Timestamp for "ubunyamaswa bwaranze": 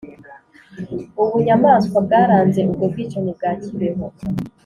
1.21-2.59